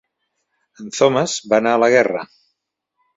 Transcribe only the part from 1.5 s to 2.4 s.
va anar a la guerra!